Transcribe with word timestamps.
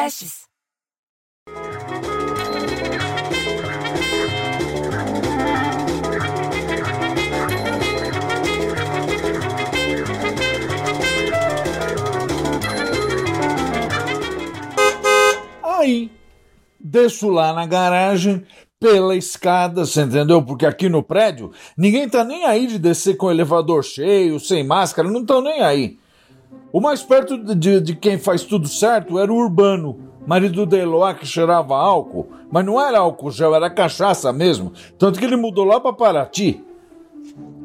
podcasts. 0.00 0.48
Aí, 15.62 16.10
desço 16.78 17.28
lá 17.28 17.52
na 17.52 17.66
garagem, 17.66 18.44
pela 18.78 19.14
escada, 19.14 19.84
você 19.84 20.02
entendeu? 20.02 20.42
Porque 20.42 20.64
aqui 20.64 20.88
no 20.88 21.02
prédio, 21.02 21.52
ninguém 21.76 22.08
tá 22.08 22.24
nem 22.24 22.46
aí 22.46 22.66
de 22.66 22.78
descer 22.78 23.16
com 23.16 23.26
o 23.26 23.30
elevador 23.30 23.84
cheio, 23.84 24.40
sem 24.40 24.64
máscara, 24.64 25.10
não 25.10 25.20
estão 25.20 25.42
nem 25.42 25.60
aí. 25.60 25.99
O 26.72 26.80
mais 26.80 27.02
perto 27.02 27.36
de, 27.36 27.80
de, 27.80 27.94
quem 27.96 28.16
faz 28.16 28.44
tudo 28.44 28.68
certo 28.68 29.18
era 29.18 29.32
o 29.32 29.36
Urbano, 29.36 29.98
marido 30.24 30.64
do 30.64 30.76
Eloá, 30.76 31.14
que 31.14 31.26
cheirava 31.26 31.74
álcool, 31.74 32.28
mas 32.50 32.64
não 32.64 32.80
era 32.80 33.00
álcool 33.00 33.32
gel, 33.32 33.54
era 33.54 33.68
cachaça 33.68 34.32
mesmo, 34.32 34.72
tanto 34.96 35.18
que 35.18 35.24
ele 35.24 35.36
mudou 35.36 35.64
lá 35.64 35.80
para 35.80 35.92
Paraty. 35.92 36.62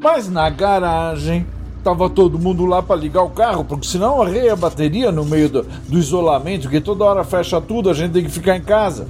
Mas 0.01 0.27
na 0.27 0.49
garagem, 0.49 1.45
tava 1.83 2.09
todo 2.09 2.39
mundo 2.39 2.65
lá 2.65 2.81
para 2.81 2.95
ligar 2.95 3.21
o 3.21 3.29
carro, 3.29 3.63
porque 3.63 3.85
senão 3.85 4.19
arreia 4.19 4.53
a 4.53 4.55
bateria 4.55 5.11
no 5.11 5.23
meio 5.23 5.49
do, 5.49 5.61
do, 5.61 5.99
isolamento, 5.99 6.67
que 6.67 6.81
toda 6.81 7.05
hora 7.05 7.23
fecha 7.23 7.61
tudo, 7.61 7.91
a 7.91 7.93
gente 7.93 8.11
tem 8.11 8.23
que 8.23 8.29
ficar 8.29 8.57
em 8.57 8.61
casa. 8.63 9.07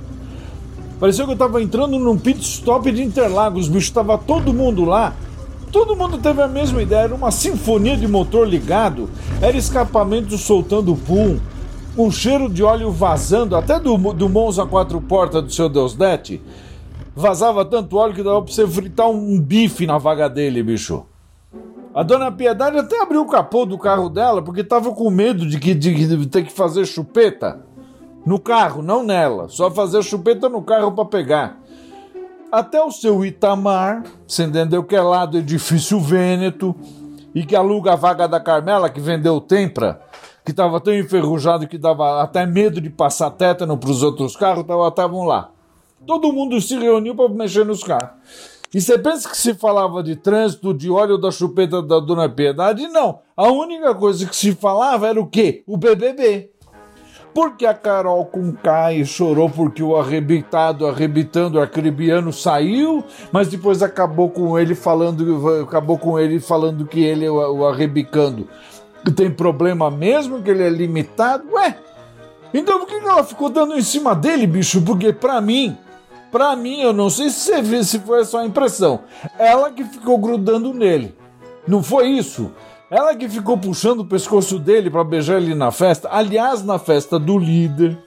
Pareceu 1.00 1.26
que 1.26 1.32
eu 1.32 1.38
tava 1.38 1.62
entrando 1.62 1.98
num 1.98 2.18
pit 2.18 2.42
stop 2.42 2.92
de 2.92 3.02
Interlagos, 3.02 3.70
bicho, 3.70 3.94
tava 3.94 4.18
todo 4.18 4.54
mundo 4.54 4.84
lá. 4.84 5.14
Todo 5.76 5.94
mundo 5.94 6.18
teve 6.20 6.42
a 6.42 6.48
mesma 6.48 6.82
ideia, 6.82 7.02
era 7.02 7.14
uma 7.14 7.32
sinfonia 7.32 7.98
de 7.98 8.08
motor 8.08 8.48
ligado, 8.48 9.10
era 9.42 9.58
escapamento 9.58 10.38
soltando 10.38 10.96
pum, 10.96 11.38
um 11.98 12.10
cheiro 12.10 12.48
de 12.48 12.64
óleo 12.64 12.92
vazando, 12.92 13.58
até 13.58 13.78
do, 13.78 13.98
do 14.14 14.30
Monza 14.30 14.66
quatro 14.66 15.02
portas 15.02 15.44
do 15.44 15.52
seu 15.52 15.68
Deusdete. 15.68 16.42
Vazava 17.14 17.66
tanto 17.66 17.98
óleo 17.98 18.14
que 18.14 18.24
dava 18.24 18.42
pra 18.42 18.54
você 18.54 18.66
fritar 18.66 19.10
um 19.10 19.38
bife 19.38 19.86
na 19.86 19.98
vaga 19.98 20.30
dele, 20.30 20.64
bicho. 20.64 21.06
A 21.94 22.04
dona 22.04 22.32
Piedade 22.32 22.78
até 22.78 23.02
abriu 23.02 23.24
o 23.24 23.28
capô 23.28 23.66
do 23.66 23.78
carro 23.78 24.08
dela 24.08 24.42
porque 24.42 24.64
tava 24.64 24.94
com 24.94 25.10
medo 25.10 25.46
de, 25.46 25.60
que, 25.60 25.74
de, 25.74 25.94
de 25.94 26.28
ter 26.28 26.46
que 26.46 26.54
fazer 26.54 26.86
chupeta 26.86 27.60
no 28.26 28.40
carro, 28.40 28.82
não 28.82 29.04
nela. 29.04 29.50
Só 29.50 29.70
fazer 29.70 30.02
chupeta 30.04 30.48
no 30.48 30.62
carro 30.62 30.94
para 30.94 31.04
pegar. 31.04 31.65
Até 32.56 32.82
o 32.82 32.90
seu 32.90 33.26
Itamar, 33.26 34.04
você 34.26 34.44
entendeu 34.44 34.82
que 34.82 34.96
é 34.96 35.02
lá 35.02 35.26
do 35.26 35.40
edifício 35.40 36.00
Vêneto 36.00 36.74
e 37.36 37.46
que 37.46 37.54
aluga 37.54 37.92
a 37.92 37.96
vaga 37.98 38.30
da 38.30 38.40
Carmela 38.40 38.90
que 38.90 39.02
vendeu 39.02 39.42
Tempra, 39.42 40.00
que 40.46 40.52
estava 40.52 40.80
tão 40.80 40.96
enferrujado 40.96 41.68
que 41.68 41.78
dava 41.78 42.24
até 42.24 42.46
medo 42.46 42.80
de 42.80 42.90
passar 42.90 43.32
tétano 43.32 43.78
para 43.78 43.90
os 43.90 44.02
outros 44.02 44.38
carros, 44.38 44.64
estavam 44.88 45.26
lá. 45.26 45.52
Todo 46.08 46.32
mundo 46.32 46.62
se 46.62 46.80
reuniu 46.80 47.14
para 47.14 47.28
mexer 47.28 47.66
nos 47.66 47.84
carros. 47.84 48.12
E 48.74 48.80
você 48.80 48.98
pensa 48.98 49.28
que 49.28 49.36
se 49.36 49.54
falava 49.54 50.02
de 50.02 50.16
trânsito, 50.16 50.74
de 50.74 50.90
óleo 50.90 51.18
da 51.18 51.32
chupeta 51.32 51.82
da 51.82 52.00
Dona 52.00 52.30
Piedade? 52.30 52.88
Não. 52.88 53.20
A 53.36 53.50
única 53.50 53.94
coisa 53.94 54.26
que 54.26 54.36
se 54.36 54.54
falava 54.56 55.10
era 55.10 55.20
o 55.20 55.28
quê? 55.28 55.62
O 55.68 55.76
BBB. 55.76 56.52
Porque 57.36 57.66
a 57.66 57.74
Carol 57.74 58.26
com 58.26 58.54
Kai 58.54 59.06
chorou 59.06 59.50
porque 59.50 59.84
o 59.84 59.98
arrebitado, 59.98 60.88
arrebitando 60.88 61.60
arcribiano 61.60 62.32
saiu, 62.34 63.04
mas 63.32 63.50
depois 63.50 63.84
acabou 63.84 64.30
com 64.30 64.58
ele 64.58 64.74
falando, 64.74 65.62
acabou 65.62 66.00
com 66.00 66.18
ele 66.18 66.40
falando 66.40 66.88
que 66.88 67.04
ele 67.04 67.30
o 67.30 67.68
arrebicando 67.68 68.48
tem 69.12 69.30
problema 69.30 69.92
mesmo, 69.92 70.42
que 70.42 70.50
ele 70.50 70.64
é 70.64 70.70
limitado. 70.70 71.44
Ué, 71.52 71.78
então 72.54 72.80
por 72.80 72.88
que 72.88 72.96
ela 72.96 73.24
ficou 73.24 73.50
dando 73.50 73.76
em 73.76 73.82
cima 73.82 74.16
dele, 74.16 74.48
bicho? 74.48 74.82
Porque 74.82 75.14
pra 75.14 75.40
mim, 75.42 75.78
Pra 76.32 76.54
mim, 76.54 76.82
eu 76.82 76.92
não 76.92 77.10
sei 77.10 77.30
se 77.30 77.62
você 77.62 77.84
se 77.84 78.00
foi 78.00 78.26
só 78.26 78.44
impressão. 78.44 79.00
Ela 79.40 79.72
que 79.72 79.86
ficou 79.86 80.18
grudando 80.18 80.74
nele. 80.74 81.16
Não 81.66 81.82
foi 81.82 82.10
isso? 82.10 82.52
Ela 82.90 83.16
que 83.16 83.28
ficou 83.28 83.58
puxando 83.58 84.02
o 84.02 84.06
pescoço 84.06 84.60
dele 84.60 84.90
para 84.90 85.04
beijar 85.04 85.38
ele 85.38 85.56
na 85.56 85.72
festa. 85.72 86.08
Aliás, 86.12 86.64
na 86.64 86.78
festa 86.78 87.18
do 87.18 87.38
líder. 87.38 87.98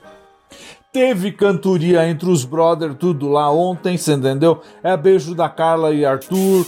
Teve 0.92 1.32
cantoria 1.32 2.08
entre 2.08 2.30
os 2.30 2.44
brothers, 2.44 2.96
tudo 2.98 3.28
lá 3.28 3.50
ontem, 3.50 3.96
você 3.96 4.14
entendeu? 4.14 4.62
É 4.82 4.96
beijo 4.96 5.34
da 5.34 5.48
Carla 5.48 5.92
e 5.92 6.04
Arthur. 6.04 6.66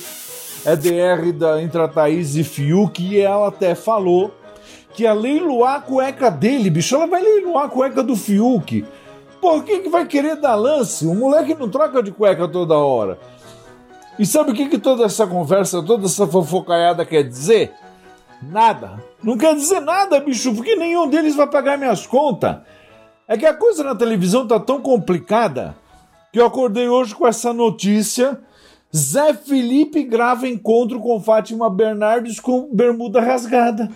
É 0.64 0.76
DR 0.76 1.32
da, 1.32 1.62
entre 1.62 1.80
a 1.80 1.88
Thaís 1.88 2.34
e 2.34 2.44
Fiuk. 2.44 3.02
E 3.02 3.20
ela 3.20 3.48
até 3.48 3.74
falou 3.74 4.34
que 4.92 5.04
ia 5.04 5.12
leiloar 5.12 5.76
a 5.76 5.80
cueca 5.80 6.30
dele, 6.30 6.68
bicho. 6.68 6.96
Ela 6.96 7.06
vai 7.06 7.22
leiloar 7.22 7.66
a 7.66 7.68
cueca 7.68 8.02
do 8.02 8.16
Fiuk. 8.16 8.84
Por 9.40 9.64
que, 9.64 9.78
que 9.78 9.88
vai 9.88 10.04
querer 10.04 10.36
dar 10.36 10.56
lance? 10.56 11.06
O 11.06 11.14
moleque 11.14 11.54
não 11.54 11.68
troca 11.68 12.02
de 12.02 12.10
cueca 12.10 12.46
toda 12.46 12.76
hora. 12.76 13.18
E 14.18 14.26
sabe 14.26 14.50
o 14.50 14.54
que, 14.54 14.68
que 14.68 14.78
toda 14.78 15.04
essa 15.04 15.26
conversa, 15.26 15.82
toda 15.82 16.04
essa 16.04 16.26
fofocaiada 16.26 17.06
quer 17.06 17.22
dizer? 17.22 17.72
Nada. 18.42 19.02
Não 19.22 19.36
quer 19.36 19.54
dizer 19.54 19.80
nada, 19.80 20.20
bicho, 20.20 20.54
porque 20.54 20.74
nenhum 20.76 21.08
deles 21.08 21.34
vai 21.34 21.46
pagar 21.46 21.76
minhas 21.76 22.06
contas. 22.06 22.56
É 23.28 23.36
que 23.36 23.46
a 23.46 23.54
coisa 23.54 23.84
na 23.84 23.94
televisão 23.94 24.46
tá 24.46 24.58
tão 24.58 24.80
complicada 24.80 25.76
que 26.32 26.40
eu 26.40 26.46
acordei 26.46 26.88
hoje 26.88 27.14
com 27.14 27.26
essa 27.26 27.52
notícia. 27.52 28.40
Zé 28.96 29.34
Felipe 29.34 30.02
grava 30.02 30.48
encontro 30.48 30.98
com 31.00 31.20
Fátima 31.20 31.70
Bernardes 31.70 32.40
com 32.40 32.68
bermuda 32.74 33.20
rasgada. 33.20 33.90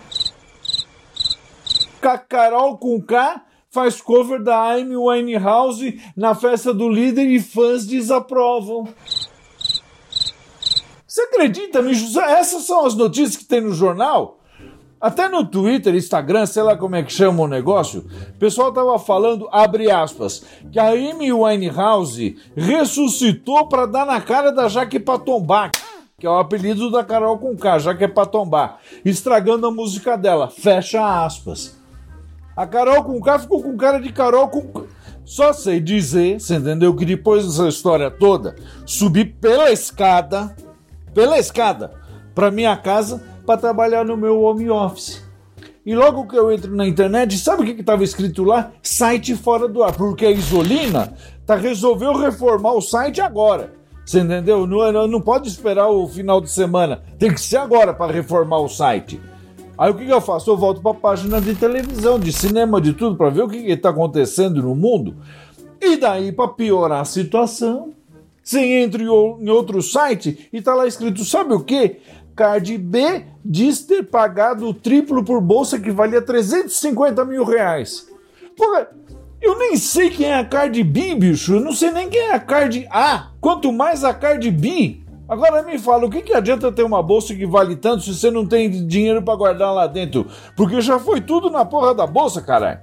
Carol 2.29 2.77
com 2.77 3.01
K 3.01 3.43
faz 3.71 4.01
cover 4.01 4.41
da 4.41 4.73
Amy 4.73 4.97
Winehouse 4.97 6.01
na 6.17 6.35
festa 6.35 6.73
do 6.73 6.89
líder 6.89 7.27
e 7.27 7.41
fãs 7.41 7.85
desaprovam. 7.87 8.87
Você 11.15 11.23
acredita 11.23 11.81
nisso? 11.81 12.19
Essas 12.21 12.65
são 12.65 12.85
as 12.85 12.97
notícias 12.97 13.37
que 13.37 13.45
tem 13.45 13.61
no 13.61 13.73
jornal? 13.73 14.41
Até 15.01 15.29
no 15.29 15.47
Twitter, 15.47 15.95
Instagram, 15.95 16.45
sei 16.45 16.65
lá 16.65 16.77
como 16.77 16.97
é 16.97 17.05
que 17.05 17.13
chama 17.13 17.45
o 17.45 17.47
negócio, 17.47 18.05
o 18.31 18.39
pessoal 18.41 18.73
tava 18.73 18.99
falando, 18.99 19.49
abre 19.53 19.89
aspas, 19.93 20.45
que 20.73 20.77
a 20.77 20.89
Amy 20.89 21.33
Winehouse 21.33 22.37
ressuscitou 22.57 23.69
para 23.69 23.87
dar 23.87 24.05
na 24.05 24.21
cara 24.21 24.51
da 24.51 24.67
Jaque 24.67 24.99
Patombá, 24.99 25.71
que 26.19 26.27
é 26.27 26.31
o 26.31 26.37
apelido 26.37 26.91
da 26.91 27.05
Carol 27.05 27.39
com 27.39 27.57
K, 27.57 27.79
Jaque 27.79 28.09
Patombá, 28.09 28.79
estragando 29.05 29.69
a 29.69 29.71
música 29.71 30.17
dela, 30.17 30.51
fecha 30.51 31.25
aspas. 31.25 31.79
A 32.57 32.67
Carol 32.67 33.05
com 33.05 33.21
K 33.21 33.39
ficou 33.39 33.63
com 33.63 33.77
cara 33.77 34.01
de 34.01 34.13
Carol 34.13 34.49
com. 34.49 34.85
Só 35.25 35.53
sei 35.53 35.79
dizer, 35.79 36.41
você 36.41 36.57
entendeu? 36.57 36.93
Que 36.97 37.05
depois 37.05 37.47
dessa 37.47 37.69
história 37.69 38.11
toda, 38.11 38.57
subi 38.85 39.25
pela 39.25 39.71
escada, 39.71 40.55
pela 41.15 41.39
escada, 41.39 41.93
pra 42.35 42.51
minha 42.51 42.77
casa 42.77 43.23
para 43.47 43.61
trabalhar 43.61 44.05
no 44.05 44.17
meu 44.17 44.43
home 44.43 44.69
office. 44.71 45.23
E 45.87 45.95
logo 45.95 46.27
que 46.27 46.37
eu 46.37 46.51
entro 46.51 46.75
na 46.75 46.87
internet, 46.87 47.37
sabe 47.37 47.63
o 47.63 47.67
que 47.67 47.81
estava 47.81 48.03
escrito 48.03 48.43
lá? 48.43 48.73
Site 48.83 49.37
fora 49.37 49.69
do 49.69 49.83
ar, 49.83 49.93
porque 49.93 50.25
a 50.25 50.31
Isolina 50.31 51.13
tá, 51.45 51.57
resolveu 51.57 52.15
reformar 52.15 52.73
o 52.73 52.81
site 52.81 53.21
agora. 53.21 53.75
Você 54.05 54.21
entendeu? 54.21 54.67
Não, 54.67 55.07
não 55.07 55.21
pode 55.21 55.49
esperar 55.49 55.89
o 55.89 56.07
final 56.09 56.41
de 56.41 56.51
semana. 56.51 57.03
Tem 57.19 57.33
que 57.33 57.41
ser 57.41 57.59
agora 57.59 57.93
para 57.93 58.13
reformar 58.13 58.61
o 58.61 58.69
site. 58.69 59.21
Aí 59.77 59.91
o 59.91 59.95
que, 59.95 60.07
que 60.07 60.13
eu 60.13 60.21
faço? 60.21 60.51
Eu 60.51 60.57
volto 60.57 60.81
para 60.81 60.93
a 60.93 60.95
página 60.95 61.41
de 61.41 61.55
televisão, 61.55 62.19
de 62.19 62.33
cinema, 62.33 62.81
de 62.81 62.93
tudo, 62.93 63.17
para 63.17 63.31
ver 63.31 63.43
o 63.43 63.49
que 63.49 63.57
está 63.57 63.91
acontecendo 63.91 64.63
no 64.63 64.75
mundo. 64.75 65.17
E 65.81 65.97
daí, 65.97 66.33
para 66.33 66.49
piorar 66.49 67.01
a 67.01 67.05
situação, 67.05 67.93
você 68.45 68.61
entra 68.61 69.03
em 69.03 69.09
outro 69.09 69.83
site 69.83 70.49
e 70.53 70.59
está 70.59 70.75
lá 70.75 70.87
escrito: 70.87 71.25
sabe 71.25 71.55
o 71.55 71.61
que? 71.61 71.97
Card 72.37 72.77
B 72.79 73.25
diz 73.45 73.81
ter 73.81 74.03
pagado 74.03 74.69
o 74.69 74.75
triplo 74.75 75.25
por 75.25 75.41
bolsa 75.41 75.79
que 75.79 75.91
valia 75.91 76.21
350 76.21 77.25
mil 77.25 77.45
reais. 77.45 78.09
Porra, 78.57 78.89
eu 79.41 79.59
nem 79.59 79.77
sei 79.77 80.11
quem 80.11 80.27
é 80.27 80.39
a 80.39 80.45
Card 80.45 80.83
B, 80.83 81.15
bicho. 81.15 81.55
Eu 81.55 81.61
não 81.61 81.73
sei 81.73 81.91
nem 81.91 82.09
quem 82.09 82.21
é 82.21 82.33
a 82.33 82.41
Card 82.41 82.87
A. 82.91 83.31
Quanto 83.41 83.73
mais 83.73 84.05
a 84.05 84.13
Card 84.13 84.51
B. 84.51 85.01
Agora 85.27 85.63
me 85.63 85.79
fala, 85.79 86.05
o 86.05 86.11
que, 86.11 86.21
que 86.21 86.35
adianta 86.35 86.71
ter 86.71 86.83
uma 86.83 87.03
bolsa 87.03 87.35
que 87.35 87.47
vale 87.47 87.77
tanto 87.77 88.03
se 88.03 88.15
você 88.15 88.31
não 88.31 88.47
tem 88.47 88.87
dinheiro 88.87 89.23
para 89.23 89.35
guardar 89.35 89.73
lá 89.73 89.87
dentro? 89.87 90.27
Porque 90.55 90.83
já 90.83 90.99
foi 90.99 91.21
tudo 91.21 91.49
na 91.51 91.65
porra 91.65 91.95
da 91.95 92.07
bolsa, 92.07 92.43
caralho. 92.43 92.81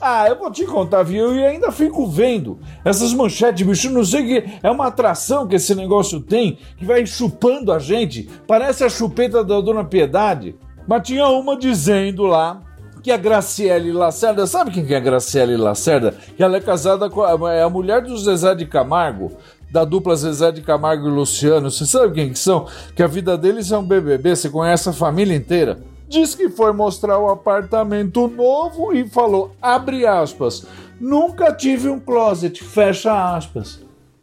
Ah, 0.00 0.28
eu 0.28 0.38
vou 0.38 0.50
te 0.50 0.64
contar, 0.66 1.02
viu? 1.02 1.34
E 1.34 1.44
ainda 1.44 1.70
fico 1.70 2.06
vendo 2.06 2.58
essas 2.84 3.12
manchetes, 3.12 3.66
bicho. 3.66 3.90
Não 3.90 4.04
sei 4.04 4.24
que 4.24 4.58
é 4.62 4.70
uma 4.70 4.88
atração 4.88 5.46
que 5.46 5.54
esse 5.54 5.74
negócio 5.74 6.20
tem 6.20 6.58
que 6.76 6.84
vai 6.84 7.06
chupando 7.06 7.72
a 7.72 7.78
gente. 7.78 8.28
Parece 8.46 8.84
a 8.84 8.88
chupeta 8.88 9.44
da 9.44 9.60
Dona 9.60 9.84
Piedade. 9.84 10.56
Mas 10.86 11.06
tinha 11.06 11.26
uma 11.28 11.56
dizendo 11.56 12.24
lá 12.24 12.60
que 13.02 13.10
a 13.10 13.16
Graciele 13.16 13.92
Lacerda, 13.92 14.46
sabe 14.46 14.70
quem 14.70 14.84
que 14.84 14.94
é 14.94 14.96
a 14.96 15.00
Graciele 15.00 15.56
Lacerda? 15.56 16.14
Que 16.36 16.42
ela 16.42 16.56
é 16.56 16.60
casada 16.60 17.08
com 17.08 17.22
a, 17.22 17.52
é 17.52 17.62
a 17.62 17.68
mulher 17.70 18.02
do 18.02 18.16
Zezé 18.16 18.54
de 18.54 18.66
Camargo 18.66 19.32
da 19.70 19.84
dupla 19.84 20.14
Zezé 20.14 20.52
de 20.52 20.62
Camargo 20.62 21.08
e 21.08 21.10
Luciano. 21.10 21.68
Você 21.68 21.84
sabe 21.84 22.14
quem 22.14 22.30
que 22.30 22.38
são? 22.38 22.66
Que 22.94 23.02
a 23.02 23.08
vida 23.08 23.36
deles 23.36 23.72
é 23.72 23.76
um 23.76 23.82
BBB, 23.82 24.36
você 24.36 24.48
conhece 24.48 24.88
a 24.88 24.92
família 24.92 25.34
inteira. 25.34 25.80
Diz 26.14 26.32
que 26.32 26.48
foi 26.48 26.72
mostrar 26.72 27.18
o 27.18 27.28
apartamento 27.28 28.28
novo 28.28 28.92
e 28.92 29.04
falou, 29.04 29.50
abre 29.60 30.06
aspas, 30.06 30.64
Nunca 31.00 31.52
tive 31.52 31.88
um 31.88 31.98
closet, 31.98 32.62
fecha 32.62 33.34
aspas. 33.34 33.82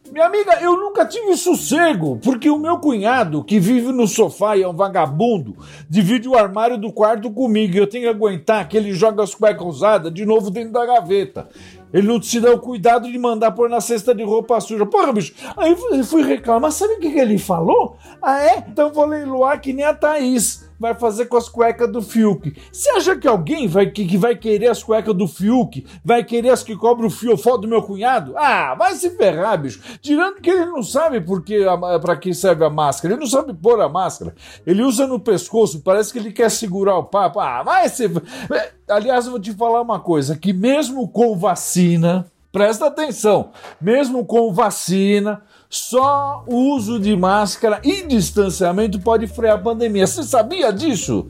Minha 0.09 0.25
amiga, 0.25 0.53
eu 0.61 0.77
nunca 0.77 1.05
tive 1.05 1.35
sossego, 1.35 2.17
porque 2.23 2.49
o 2.49 2.57
meu 2.57 2.79
cunhado, 2.79 3.43
que 3.43 3.59
vive 3.59 3.91
no 3.91 4.07
sofá 4.07 4.55
e 4.55 4.63
é 4.63 4.67
um 4.67 4.73
vagabundo, 4.73 5.57
divide 5.89 6.29
o 6.29 6.38
armário 6.38 6.77
do 6.77 6.93
quarto 6.93 7.29
comigo 7.29 7.75
e 7.75 7.79
eu 7.79 7.88
tenho 7.88 8.05
que 8.05 8.09
aguentar 8.09 8.69
que 8.69 8.77
ele 8.77 8.93
joga 8.93 9.21
as 9.21 9.35
cuecas 9.35 9.67
usadas 9.67 10.13
de 10.13 10.25
novo 10.25 10.49
dentro 10.49 10.71
da 10.71 10.85
gaveta. 10.85 11.49
Ele 11.91 12.07
não 12.07 12.21
se 12.21 12.39
dá 12.39 12.53
o 12.53 12.59
cuidado 12.59 13.11
de 13.11 13.19
mandar 13.19 13.51
pôr 13.51 13.69
na 13.69 13.81
cesta 13.81 14.15
de 14.15 14.23
roupa 14.23 14.61
suja. 14.61 14.85
Porra, 14.85 15.11
bicho, 15.11 15.33
aí 15.57 15.71
eu 15.71 16.05
fui 16.05 16.23
reclamar, 16.23 16.71
sabe 16.71 16.93
o 16.93 16.99
que, 17.01 17.11
que 17.11 17.19
ele 17.19 17.38
falou? 17.38 17.97
Ah, 18.21 18.41
é? 18.41 18.65
Então 18.65 18.93
vou 18.93 19.05
leiloar 19.05 19.59
que 19.59 19.73
nem 19.73 19.83
a 19.83 19.93
Thaís 19.93 20.70
vai 20.81 20.95
fazer 20.95 21.27
com 21.27 21.37
as 21.37 21.47
cuecas 21.47 21.91
do 21.91 22.01
Fiuk. 22.01 22.55
Você 22.71 22.89
acha 22.89 23.15
que 23.15 23.27
alguém 23.27 23.67
vai, 23.67 23.85
que, 23.85 24.03
que 24.03 24.17
vai 24.17 24.35
querer 24.35 24.67
as 24.67 24.83
cuecas 24.83 25.13
do 25.13 25.27
Fiuk? 25.27 25.85
Vai 26.03 26.23
querer 26.23 26.49
as 26.49 26.63
que 26.63 26.75
cobram 26.75 27.07
o 27.07 27.11
fiofó 27.11 27.55
do 27.55 27.67
meu 27.67 27.83
cunhado? 27.83 28.33
Ah, 28.35 28.73
vai 28.73 28.95
se 28.95 29.11
ferrar, 29.11 29.61
bicho. 29.61 29.79
Tirando 30.01 30.41
que 30.41 30.49
ele 30.49 30.65
não 30.65 30.81
sabe 30.81 31.21
porque 31.21 31.59
para 32.01 32.17
que 32.17 32.33
serve 32.33 32.65
a 32.65 32.69
máscara. 32.69 33.13
Ele 33.13 33.21
não 33.21 33.29
sabe 33.29 33.53
pôr 33.53 33.79
a 33.79 33.87
máscara. 33.87 34.33
Ele 34.65 34.81
usa 34.81 35.05
no 35.05 35.19
pescoço, 35.19 35.81
parece 35.81 36.11
que 36.11 36.17
ele 36.17 36.31
quer 36.31 36.49
segurar 36.49 36.97
o 36.97 37.03
papo. 37.03 37.39
Ah, 37.39 37.61
vai 37.61 37.87
se... 37.87 38.09
Aliás, 38.89 39.25
eu 39.25 39.31
vou 39.31 39.39
te 39.39 39.53
falar 39.53 39.81
uma 39.81 39.99
coisa, 39.99 40.35
que 40.35 40.51
mesmo 40.51 41.07
com 41.07 41.37
vacina, 41.37 42.25
presta 42.51 42.88
atenção, 42.88 43.51
mesmo 43.80 44.25
com 44.25 44.53
vacina, 44.53 45.42
só 45.69 46.44
uso 46.48 47.00
de 47.00 47.15
máscara 47.15 47.80
e 47.83 48.03
distanciamento 48.03 49.00
pode 49.00 49.25
frear 49.27 49.56
a 49.56 49.62
pandemia. 49.62 50.06
Você 50.06 50.24
sabia 50.24 50.71
disso? 50.71 51.27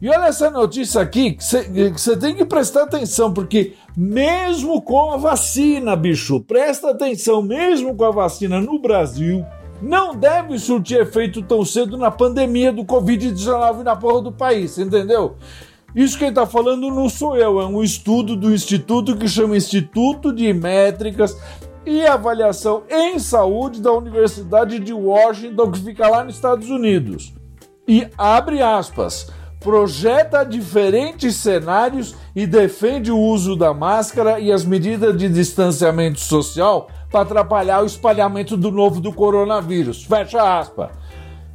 E 0.00 0.08
olha 0.08 0.26
essa 0.26 0.50
notícia 0.50 1.00
aqui, 1.00 1.32
que 1.32 1.44
você 1.92 2.16
tem 2.16 2.34
que 2.34 2.44
prestar 2.44 2.82
atenção, 2.82 3.32
porque 3.32 3.74
mesmo 3.96 4.82
com 4.82 5.12
a 5.12 5.16
vacina, 5.16 5.94
bicho, 5.94 6.40
presta 6.40 6.90
atenção, 6.90 7.40
mesmo 7.40 7.94
com 7.94 8.04
a 8.04 8.10
vacina 8.10 8.60
no 8.60 8.80
Brasil, 8.80 9.46
não 9.80 10.14
deve 10.14 10.58
surtir 10.58 11.00
efeito 11.00 11.42
tão 11.42 11.64
cedo 11.64 11.96
na 11.96 12.10
pandemia 12.10 12.72
do 12.72 12.84
Covid-19 12.84 13.82
na 13.82 13.94
porra 13.94 14.22
do 14.22 14.32
país, 14.32 14.78
entendeu? 14.78 15.36
Isso 15.94 16.18
quem 16.18 16.28
está 16.28 16.46
falando 16.46 16.90
não 16.90 17.08
sou 17.08 17.36
eu, 17.36 17.60
é 17.60 17.66
um 17.66 17.82
estudo 17.82 18.34
do 18.34 18.52
instituto 18.52 19.16
que 19.16 19.28
chama 19.28 19.56
Instituto 19.56 20.32
de 20.32 20.50
Métricas 20.52 21.36
e 21.84 22.06
avaliação 22.06 22.84
em 22.88 23.18
saúde 23.18 23.80
da 23.80 23.92
Universidade 23.92 24.78
de 24.78 24.92
Washington, 24.92 25.70
que 25.70 25.80
fica 25.80 26.08
lá 26.08 26.24
nos 26.24 26.36
Estados 26.36 26.70
Unidos. 26.70 27.34
E 27.86 28.08
abre 28.16 28.62
aspas, 28.62 29.30
projeta 29.60 30.44
diferentes 30.44 31.36
cenários 31.36 32.14
e 32.34 32.46
defende 32.46 33.10
o 33.10 33.18
uso 33.18 33.54
da 33.54 33.74
máscara 33.74 34.40
e 34.40 34.50
as 34.50 34.64
medidas 34.64 35.16
de 35.16 35.28
distanciamento 35.28 36.20
social 36.20 36.88
para 37.10 37.20
atrapalhar 37.20 37.82
o 37.82 37.86
espalhamento 37.86 38.56
do 38.56 38.70
novo 38.70 39.00
do 39.00 39.12
coronavírus. 39.12 40.04
Fecha 40.04 40.58
aspas. 40.58 40.90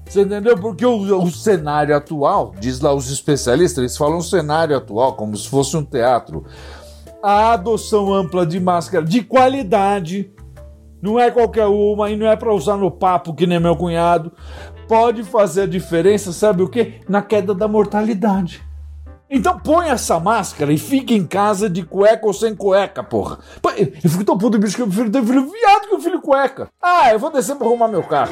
Você 0.08 0.22
entendeu? 0.22 0.58
Porque 0.58 0.86
o, 0.86 1.22
o, 1.22 1.30
cenário 1.30 1.96
atual, 1.96 2.54
diz 2.60 2.80
lá 2.80 2.94
os 2.94 3.12
especialistas, 3.12 3.78
eles 3.80 3.98
falam 3.98 4.22
cenário 4.22 4.76
atual 4.76 5.14
como 5.14 5.36
se 5.36 5.50
fosse 5.50 5.76
um 5.76 5.84
teatro 5.84 6.46
a 7.22 7.54
adoção 7.54 8.14
ampla 8.14 8.46
de 8.46 8.60
máscara 8.60 9.04
de 9.04 9.22
qualidade, 9.22 10.32
não 11.02 11.20
é 11.20 11.30
qualquer 11.30 11.66
uma 11.66 12.10
e 12.10 12.16
não 12.16 12.28
é 12.28 12.36
para 12.36 12.54
usar 12.54 12.78
no 12.78 12.92
papo 12.92 13.34
que 13.34 13.48
nem 13.48 13.60
meu 13.60 13.76
cunhado, 13.76 14.32
pode 14.88 15.24
fazer 15.24 15.64
a 15.64 15.68
diferença, 15.68 16.32
sabe 16.32 16.64
o 16.64 16.70
que? 16.70 17.02
Na 17.08 17.22
queda 17.22 17.54
da 17.54 17.68
mortalidade. 17.68 18.66
Então 19.30 19.60
põe 19.60 19.90
essa 19.90 20.18
máscara 20.22 20.72
e 20.72 20.78
fique 20.78 21.14
em 21.14 21.26
casa 21.26 21.70
de 21.70 21.84
cueca 21.84 22.26
ou 22.26 22.34
sem 22.34 22.56
cueca, 22.56 23.04
porra. 23.04 23.40
Eu 23.78 24.10
fico 24.10 24.24
tão 24.24 24.38
puto, 24.38 24.58
bicho, 24.58 24.78
que 24.78 24.82
eu 24.82 24.88
prefiro 24.88 25.12
ter 25.12 25.22
filho 25.22 25.52
viado 25.52 25.90
que 25.90 25.96
o 25.96 26.00
filho 26.00 26.22
cueca. 26.22 26.70
Ah, 26.82 27.12
eu 27.12 27.20
vou 27.20 27.30
descer 27.30 27.58
pra 27.58 27.68
arrumar 27.68 27.90
meu 27.90 28.04
carro. 28.04 28.32